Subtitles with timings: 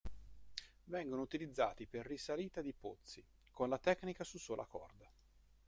[0.85, 5.07] Vengono utilizzati per risalita di pozzi con la tecnica su sola corda.